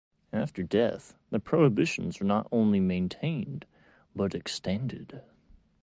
After 0.33 0.63
death, 0.63 1.13
the 1.29 1.39
prohibitions 1.39 2.19
are 2.19 2.23
not 2.25 2.47
only 2.51 2.79
maintained 2.79 3.67
but 4.15 4.33
extended. 4.33 5.21